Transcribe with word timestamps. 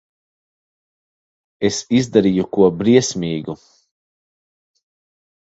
Es 1.69 1.77
izdarīju 1.99 2.47
ko 2.57 2.71
briesmīgu. 2.79 3.57